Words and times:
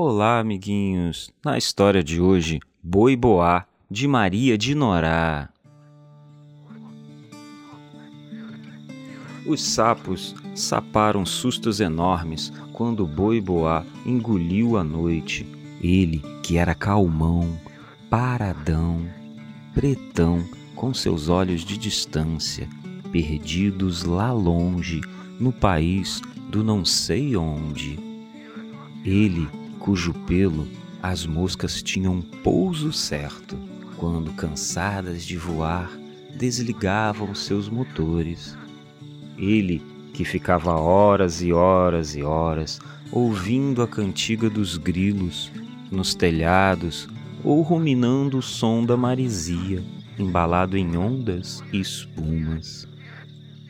Olá, 0.00 0.38
amiguinhos! 0.38 1.28
Na 1.44 1.58
história 1.58 2.04
de 2.04 2.20
hoje, 2.20 2.60
Boi 2.80 3.16
Boá, 3.16 3.66
de 3.90 4.06
Maria 4.06 4.56
de 4.56 4.72
Norá. 4.72 5.48
Os 9.44 9.60
sapos 9.60 10.36
saparam 10.54 11.26
sustos 11.26 11.80
enormes 11.80 12.52
quando 12.72 13.04
Boi 13.04 13.40
Boá 13.40 13.84
engoliu 14.06 14.76
a 14.76 14.84
noite. 14.84 15.44
Ele, 15.82 16.22
que 16.44 16.58
era 16.58 16.76
calmão, 16.76 17.58
paradão, 18.08 19.04
pretão, 19.74 20.48
com 20.76 20.94
seus 20.94 21.28
olhos 21.28 21.62
de 21.62 21.76
distância, 21.76 22.68
perdidos 23.10 24.04
lá 24.04 24.30
longe, 24.30 25.00
no 25.40 25.50
país 25.50 26.20
do 26.48 26.62
não 26.62 26.84
sei 26.84 27.36
onde. 27.36 27.98
Ele, 29.04 29.48
cujo 29.78 30.12
pelo 30.26 30.66
as 31.02 31.24
moscas 31.24 31.82
tinham 31.82 32.20
pouso 32.20 32.92
certo, 32.92 33.56
quando 33.96 34.32
cansadas 34.32 35.24
de 35.24 35.36
voar, 35.36 35.90
desligavam 36.36 37.34
seus 37.34 37.68
motores. 37.68 38.56
Ele, 39.36 39.82
que 40.12 40.24
ficava 40.24 40.72
horas 40.72 41.40
e 41.42 41.52
horas 41.52 42.16
e 42.16 42.22
horas 42.22 42.80
ouvindo 43.12 43.82
a 43.82 43.88
cantiga 43.88 44.50
dos 44.50 44.76
grilos 44.76 45.50
nos 45.90 46.14
telhados 46.14 47.08
ou 47.44 47.62
ruminando 47.62 48.38
o 48.38 48.42
som 48.42 48.84
da 48.84 48.96
maresia, 48.96 49.82
embalado 50.18 50.76
em 50.76 50.96
ondas 50.96 51.62
e 51.72 51.80
espumas. 51.80 52.86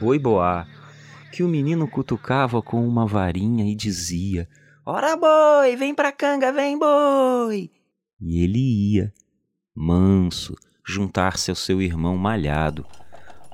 Boi 0.00 0.18
Boá, 0.18 0.66
que 1.30 1.42
o 1.42 1.48
menino 1.48 1.86
cutucava 1.86 2.62
com 2.62 2.86
uma 2.86 3.06
varinha 3.06 3.70
e 3.70 3.74
dizia: 3.74 4.48
Ora, 4.92 5.16
boi, 5.16 5.76
vem 5.76 5.94
pra 5.94 6.10
canga, 6.10 6.52
vem, 6.52 6.76
boi! 6.76 7.70
E 8.20 8.42
ele 8.42 8.58
ia, 8.58 9.14
manso, 9.72 10.56
juntar-se 10.84 11.48
ao 11.48 11.54
seu 11.54 11.80
irmão 11.80 12.16
malhado, 12.16 12.84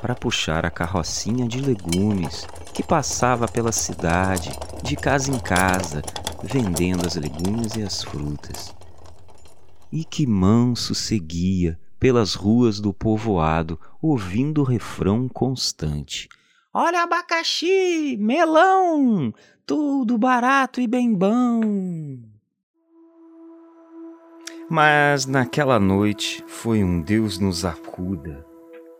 para 0.01 0.14
puxar 0.14 0.64
a 0.64 0.70
carrocinha 0.70 1.47
de 1.47 1.61
legumes 1.61 2.47
que 2.73 2.83
passava 2.83 3.47
pela 3.47 3.70
cidade, 3.70 4.51
de 4.83 4.97
casa 4.97 5.31
em 5.31 5.39
casa, 5.39 6.01
vendendo 6.42 7.07
as 7.07 7.17
legumes 7.17 7.77
e 7.77 7.83
as 7.83 8.03
frutas. 8.03 8.75
E 9.92 10.07
que 10.07 10.27
manso 10.27 10.95
seguia 10.95 11.79
pelas 12.01 12.33
ruas 12.33 12.81
do 12.81 12.95
povoado, 12.95 13.79
ouvindo 14.01 14.62
o 14.62 14.64
refrão 14.64 15.29
constante. 15.29 16.31
Olha 16.73 17.03
abacaxi, 17.03 18.17
melão, 18.19 19.34
tudo 19.67 20.17
barato 20.17 20.81
e 20.81 20.86
bem 20.86 21.12
bom. 21.12 21.61
Mas 24.70 25.27
naquela 25.27 25.81
noite 25.81 26.42
foi 26.47 26.84
um 26.84 27.00
Deus 27.03 27.39
nos 27.39 27.64
acuda. 27.64 28.47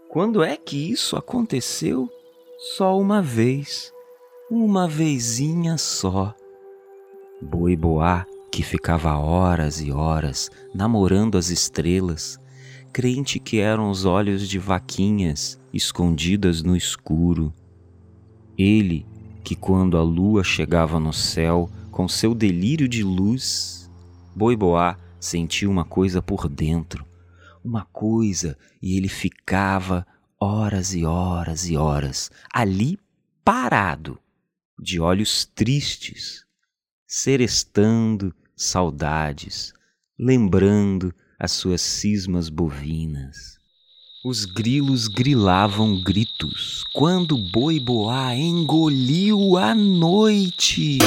Quando 0.09 0.43
é 0.43 0.57
que 0.57 0.91
isso 0.91 1.17
aconteceu? 1.17 2.11
Só 2.77 2.99
uma 2.99 3.23
vez, 3.23 3.93
uma 4.51 4.89
vezinha 4.89 5.79
só. 5.79 6.35
Boi 7.41 7.77
Boá, 7.77 8.27
que 8.51 8.63
ficava 8.63 9.17
horas 9.19 9.81
e 9.81 9.93
horas 9.93 10.51
namorando 10.75 11.39
as 11.39 11.49
estrelas, 11.49 12.41
crente 12.93 13.39
que 13.39 13.61
eram 13.61 13.91
os 13.91 14.05
olhos 14.05 14.49
de 14.49 14.59
vaquinhas 14.59 15.61
escondidas 15.73 16.63
no 16.63 16.77
escuro. 16.77 17.53
Ele, 18.57 19.07
que 19.47 19.55
quando 19.55 19.97
a 19.97 20.03
lua 20.03 20.43
chegava 20.43 20.99
no 20.99 21.13
céu 21.13 21.71
com 21.93 22.09
seu 22.09 22.35
delírio 22.35 22.89
de 22.89 23.05
luz, 23.05 23.89
Boi 24.35 24.57
Boá 24.57 24.99
sentiu 25.21 25.71
uma 25.71 25.85
coisa 25.85 26.21
por 26.21 26.49
dentro, 26.49 27.07
uma 27.63 27.85
coisa, 27.85 28.59
e 28.83 28.97
ele 28.97 29.07
ficava 29.07 30.05
horas 30.41 30.95
e 30.95 31.05
horas 31.05 31.71
e 31.71 31.77
horas 31.77 32.29
ali 32.53 32.99
parado, 33.45 34.19
de 34.77 34.99
olhos 34.99 35.45
tristes, 35.45 36.45
serestando 37.07 38.35
saudades, 38.57 39.73
lembrando 40.19 41.15
as 41.39 41.53
suas 41.53 41.83
cismas 41.83 42.49
bovinas. 42.49 43.61
Os 44.29 44.45
grilos 44.45 45.07
grilavam 45.07 46.03
gritos 46.03 46.83
quando 46.93 47.39
Boi 47.39 47.79
Boá 47.79 48.35
engoliu 48.35 49.57
a 49.57 49.73
noite. 49.73 50.99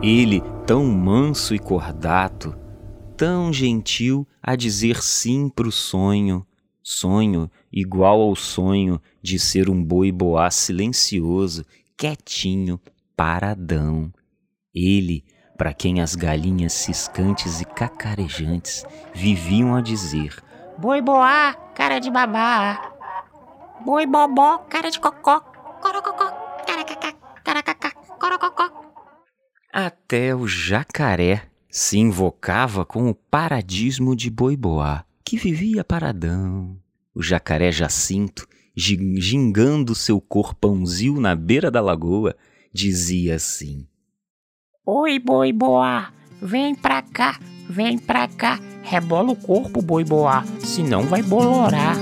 Ele, 0.00 0.40
tão 0.64 0.84
manso 0.86 1.56
e 1.56 1.58
cordato, 1.58 2.54
tão 3.16 3.52
gentil 3.52 4.24
a 4.40 4.54
dizer 4.54 5.02
sim 5.02 5.48
pro 5.48 5.72
sonho, 5.72 6.46
sonho 6.80 7.50
igual 7.72 8.20
ao 8.20 8.36
sonho 8.36 9.02
de 9.20 9.40
ser 9.40 9.68
um 9.68 9.82
boi 9.82 10.12
boá 10.12 10.52
silencioso, 10.52 11.66
quietinho, 11.96 12.80
paradão. 13.16 14.12
Ele, 14.72 15.24
para 15.58 15.74
quem 15.74 16.00
as 16.00 16.14
galinhas 16.14 16.72
ciscantes 16.74 17.60
e 17.60 17.64
cacarejantes 17.64 18.84
viviam 19.12 19.74
a 19.74 19.80
dizer 19.80 20.40
Boi 20.78 21.00
boá, 21.00 21.54
cara 21.74 21.98
de 21.98 22.10
babá. 22.10 22.92
Boi 23.84 24.06
bobó, 24.06 24.58
cara 24.68 24.90
de 24.90 24.98
cocó. 24.98 25.40
Corococó, 25.80 26.30
caracacá, 26.66 27.12
caracacá, 27.44 27.90
corococó. 28.18 28.70
Até 29.72 30.34
o 30.34 30.46
jacaré 30.46 31.48
se 31.68 31.98
invocava 31.98 32.84
com 32.84 33.08
o 33.08 33.14
paradismo 33.14 34.14
de 34.14 34.30
boi 34.30 34.56
boá, 34.56 35.04
que 35.24 35.36
vivia 35.36 35.82
paradão. 35.82 36.78
O 37.14 37.22
jacaré 37.22 37.72
Jacinto, 37.72 38.46
gingando 38.76 39.94
seu 39.94 40.20
corpãozil 40.20 41.20
na 41.20 41.34
beira 41.34 41.70
da 41.70 41.80
lagoa, 41.80 42.36
dizia 42.72 43.36
assim: 43.36 43.86
Oi, 44.86 45.18
boi 45.18 45.52
boá, 45.52 46.12
vem 46.40 46.74
pra 46.74 47.02
cá, 47.02 47.38
vem 47.72 47.96
pra 47.96 48.28
cá, 48.28 48.60
rebola 48.82 49.32
o 49.32 49.36
corpo, 49.36 49.80
boi 49.80 50.04
boá, 50.04 50.44
senão 50.60 51.04
vai 51.04 51.22
bolorar. 51.22 51.96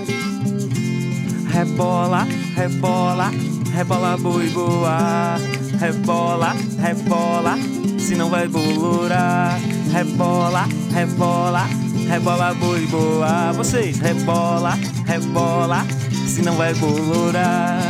Rebola, 1.49 2.27
rebola, 2.57 3.31
rebola, 3.73 4.17
boi 4.17 4.49
boá, 4.49 5.37
rebola, 5.79 6.57
rebola, 6.77 7.57
senão 7.99 8.29
vai 8.29 8.49
bolorar. 8.49 9.61
Rebola, 9.93 10.67
rebola, 10.93 11.67
rebola, 12.09 12.55
boi 12.55 12.87
boá, 12.87 13.53
vocês 13.53 13.99
rebola, 13.99 14.73
rebola, 15.07 15.87
senão 16.27 16.55
vai 16.55 16.75
bolorar. 16.75 17.81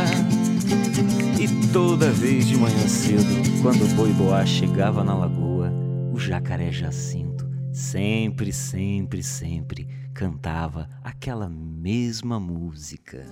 E 1.39 1.47
toda 1.73 2.11
vez 2.11 2.45
de 2.45 2.55
manhã 2.57 2.87
cedo, 2.87 3.61
quando 3.63 3.83
o 3.85 3.95
boi 3.95 4.11
boá 4.13 4.45
chegava 4.45 5.03
na 5.03 5.15
lagoa, 5.15 5.73
o 6.13 6.19
jacaré 6.19 6.71
Jacinto 6.71 7.30
sempre, 7.73 8.51
sempre, 8.51 9.23
sempre 9.23 9.87
cantava 10.13 10.87
aquela 11.03 11.49
mesma 11.49 12.39
música. 12.39 13.25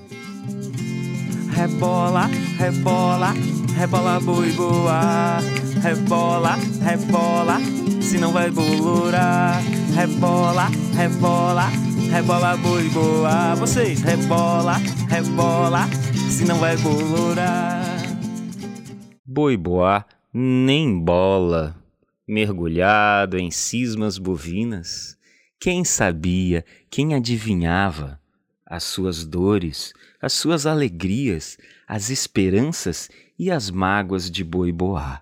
Rebola, 1.53 2.27
rebola, 2.57 3.33
rebola 3.75 4.19
boi 4.19 4.51
boa. 4.53 5.39
Rebola, 5.81 6.55
rebola, 6.81 7.57
senão 8.01 8.31
vai 8.31 8.50
bolorar. 8.50 9.61
Rebola, 9.95 10.67
rebola, 10.95 11.69
rebola 12.11 12.57
boi 12.57 12.89
boa. 12.89 13.56
Vocês 13.56 14.01
rebola, 14.01 14.75
rebola, 15.09 15.88
senão 16.29 16.57
vai 16.59 16.77
bolorar. 16.77 18.00
Boi 19.25 19.56
boa 19.57 20.06
nem 20.33 21.00
bola, 21.00 21.75
mergulhado 22.29 23.39
em 23.39 23.50
cismas 23.50 24.19
bovinas. 24.19 25.18
Quem 25.59 25.83
sabia, 25.83 26.63
quem 26.88 27.15
adivinhava 27.15 28.21
as 28.63 28.83
suas 28.83 29.25
dores, 29.25 29.92
as 30.21 30.31
suas 30.33 30.68
alegrias, 30.68 31.57
as 31.88 32.12
esperanças 32.12 33.09
e 33.38 33.50
as 33.50 33.71
mágoas 33.71 34.30
de 34.30 34.44
Boi 34.44 34.71
Boá. 34.71 35.21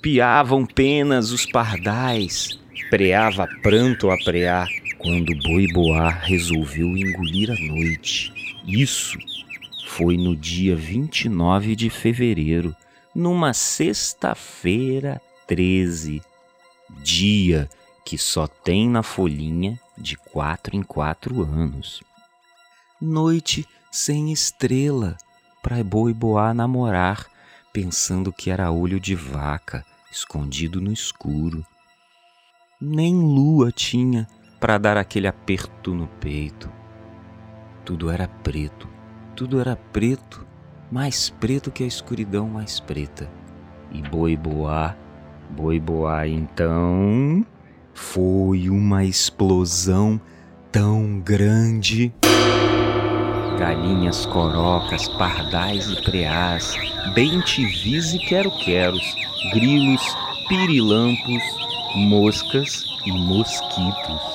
Piavam 0.00 0.64
penas 0.64 1.32
os 1.32 1.44
pardais, 1.44 2.58
preava 2.88 3.46
pranto 3.62 4.10
a 4.10 4.16
prear, 4.16 4.68
quando 4.96 5.38
Boi 5.42 5.66
Boá 5.74 6.08
resolveu 6.08 6.96
engolir 6.96 7.50
a 7.50 7.56
noite. 7.66 8.32
Isso 8.66 9.18
foi 9.88 10.16
no 10.16 10.34
dia 10.34 10.74
29 10.74 11.76
de 11.76 11.90
fevereiro, 11.90 12.74
numa 13.14 13.52
sexta-feira 13.52 15.20
13, 15.46 16.22
dia 17.02 17.68
que 18.04 18.18
só 18.18 18.46
tem 18.46 18.88
na 18.88 19.02
folhinha 19.02 19.78
de 19.96 20.16
quatro 20.16 20.76
em 20.76 20.82
quatro 20.82 21.42
anos. 21.42 22.02
Noite 23.00 23.66
sem 23.90 24.32
estrela, 24.32 25.16
pra 25.62 25.82
boi 25.82 26.12
boar 26.12 26.54
namorar, 26.54 27.26
pensando 27.72 28.32
que 28.32 28.50
era 28.50 28.70
olho 28.70 28.98
de 28.98 29.14
vaca, 29.14 29.84
escondido 30.10 30.80
no 30.80 30.92
escuro. 30.92 31.64
Nem 32.80 33.14
lua 33.14 33.70
tinha 33.72 34.28
para 34.60 34.78
dar 34.78 34.96
aquele 34.96 35.26
aperto 35.26 35.94
no 35.94 36.06
peito. 36.06 36.70
Tudo 37.84 38.10
era 38.10 38.26
preto, 38.26 38.88
tudo 39.36 39.60
era 39.60 39.76
preto, 39.76 40.46
mais 40.90 41.30
preto 41.30 41.70
que 41.70 41.84
a 41.84 41.86
escuridão 41.86 42.48
mais 42.48 42.80
preta. 42.80 43.30
E 43.92 44.02
boi 44.02 44.36
boá, 45.54 45.62
boi 45.62 45.80
boá 45.80 46.28
então. 46.28 47.46
Foi 47.94 48.68
uma 48.68 49.04
explosão 49.04 50.20
tão 50.70 51.20
grande. 51.20 52.12
Galinhas, 53.58 54.26
corocas, 54.26 55.08
pardais 55.16 55.86
e 55.86 56.02
preás, 56.02 56.76
bem-te-vis 57.14 58.12
e 58.14 58.18
quero-queros, 58.18 59.16
grilos, 59.52 60.02
pirilampos, 60.48 61.42
moscas 61.94 62.84
e 63.06 63.12
mosquitos. 63.12 64.34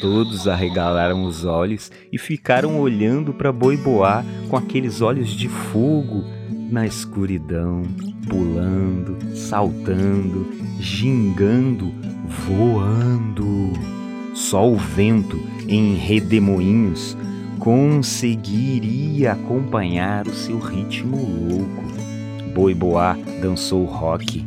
Todos 0.00 0.46
arregalaram 0.46 1.24
os 1.24 1.44
olhos 1.44 1.90
e 2.12 2.18
ficaram 2.18 2.80
olhando 2.80 3.34
para 3.34 3.50
Boiboá 3.50 4.24
com 4.48 4.56
aqueles 4.56 5.00
olhos 5.00 5.30
de 5.30 5.48
fogo 5.48 6.24
na 6.70 6.86
escuridão, 6.86 7.82
pulando, 8.28 9.16
saltando, 9.34 10.46
gingando, 10.78 11.92
voando. 12.46 13.72
Só 14.34 14.70
o 14.70 14.76
vento 14.76 15.40
em 15.66 15.94
redemoinhos 15.94 17.16
conseguiria 17.58 19.32
acompanhar 19.32 20.26
o 20.26 20.34
seu 20.34 20.58
ritmo 20.58 21.16
louco. 21.16 21.88
Boiboá 22.54 23.16
dançou 23.40 23.84
rock, 23.84 24.44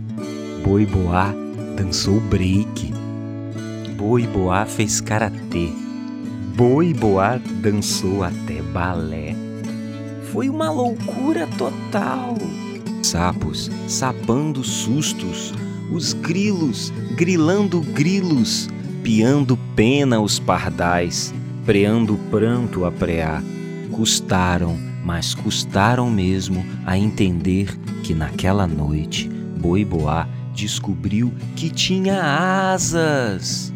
Boiboá 0.63 1.33
dançou 1.75 2.19
break, 2.21 2.94
Boiboá 3.97 4.65
fez 4.65 5.01
karatê, 5.01 5.69
Boiboá 6.56 7.39
dançou 7.62 8.23
até 8.23 8.62
balé. 8.73 9.50
Foi 10.31 10.50
uma 10.50 10.72
loucura 10.72 11.45
total. 11.57 12.38
Sapos 13.04 13.69
sapando 13.86 14.63
sustos, 14.63 15.54
os 15.92 16.13
grilos 16.13 16.94
grilando 17.18 17.81
grilos, 17.81 18.69
piando 19.04 19.57
pena 19.75 20.22
os 20.22 20.39
pardais, 20.39 21.33
preando 21.66 22.18
pranto 22.30 22.86
a 22.86 22.92
prear. 22.92 23.44
Custaram, 23.92 24.80
mas 25.04 25.36
custaram 25.36 26.10
mesmo 26.10 26.66
a 26.86 26.98
entender 26.98 27.78
que 28.01 28.13
naquela 28.13 28.66
noite 28.66 29.28
Boiboá 29.28 30.30
descobriu 30.54 31.33
que 31.57 31.69
tinha 31.69 32.72
asas. 32.72 33.74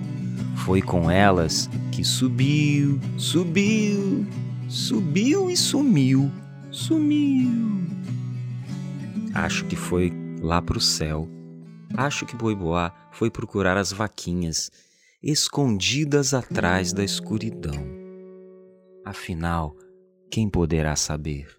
Foi 0.56 0.81
com 0.81 1.12
elas 1.12 1.69
que 1.92 2.02
subiu, 2.06 2.98
subiu, 3.18 4.25
subiu 4.69 5.50
e 5.50 5.57
sumiu, 5.57 6.31
sumiu. 6.75 7.88
Acho 9.33 9.66
que 9.66 9.75
foi 9.75 10.12
lá 10.42 10.62
pro 10.62 10.80
céu. 10.80 11.27
Acho 11.95 12.25
que 12.25 12.36
Boiboá 12.36 12.94
foi 13.12 13.31
procurar 13.31 13.77
as 13.77 13.92
vaquinhas, 13.92 14.69
escondidas 15.24 16.33
atrás 16.33 16.92
da 16.92 17.04
escuridão. 17.04 17.86
Afinal, 19.06 19.75
quem 20.30 20.50
poderá 20.50 20.95
saber? 20.95 21.57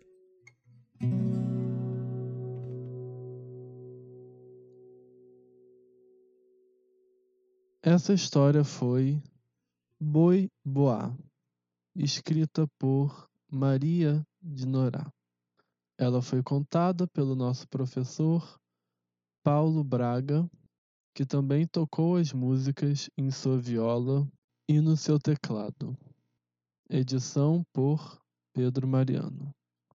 Essa 7.82 8.12
história 8.12 8.64
foi 8.64 9.22
Boi 9.98 10.50
Boá, 10.64 11.16
escrita 11.94 12.66
por 12.78 13.30
Maria 13.50 14.26
de 14.46 14.66
Norá. 14.66 15.12
Ela 15.98 16.22
foi 16.22 16.43
contada 16.43 17.06
pelo 17.08 17.34
nosso 17.34 17.66
professor 17.69 18.58
Paulo 19.43 19.82
Braga, 19.82 20.48
que 21.14 21.25
também 21.25 21.66
tocou 21.66 22.16
as 22.16 22.32
músicas 22.32 23.10
em 23.16 23.31
sua 23.31 23.58
viola 23.58 24.28
e 24.69 24.81
no 24.81 24.96
seu 24.96 25.19
teclado. 25.19 25.96
Edição 26.88 27.64
por 27.72 28.20
Pedro 28.52 28.87
Mariano. 28.87 29.54